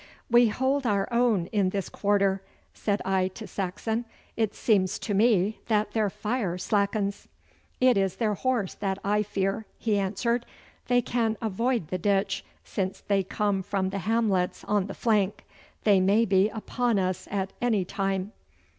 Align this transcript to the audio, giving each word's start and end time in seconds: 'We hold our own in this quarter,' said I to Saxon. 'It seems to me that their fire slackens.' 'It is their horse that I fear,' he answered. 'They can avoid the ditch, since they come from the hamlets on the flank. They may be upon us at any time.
'We 0.31 0.47
hold 0.47 0.87
our 0.87 1.07
own 1.13 1.45
in 1.51 1.69
this 1.69 1.87
quarter,' 1.87 2.41
said 2.73 3.03
I 3.05 3.27
to 3.35 3.45
Saxon. 3.45 4.05
'It 4.35 4.55
seems 4.55 4.97
to 4.97 5.13
me 5.13 5.59
that 5.67 5.91
their 5.91 6.09
fire 6.09 6.57
slackens.' 6.57 7.27
'It 7.79 7.95
is 7.95 8.15
their 8.15 8.33
horse 8.33 8.73
that 8.73 8.97
I 9.03 9.21
fear,' 9.21 9.67
he 9.77 9.99
answered. 9.99 10.47
'They 10.87 11.03
can 11.03 11.37
avoid 11.39 11.89
the 11.89 11.99
ditch, 11.99 12.43
since 12.63 13.01
they 13.01 13.21
come 13.21 13.61
from 13.61 13.91
the 13.91 13.99
hamlets 13.99 14.63
on 14.63 14.87
the 14.87 14.95
flank. 14.95 15.45
They 15.83 15.99
may 15.99 16.25
be 16.25 16.49
upon 16.49 16.97
us 16.97 17.27
at 17.29 17.53
any 17.61 17.85
time. 17.85 18.31